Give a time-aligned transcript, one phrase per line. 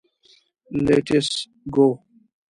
[0.85, 1.29] لېټس
[1.73, 1.87] ګو.